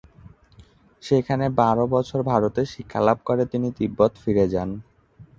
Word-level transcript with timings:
সেখানে 1.03 1.45
বারো 1.59 1.85
বছর 1.95 2.19
ভারতে 2.31 2.61
শিক্ষালাভ 2.73 3.17
করে 3.25 3.43
তিনি 3.51 3.67
তিব্বত 3.77 4.11
ফিরে 4.23 4.45
যান। 4.53 4.69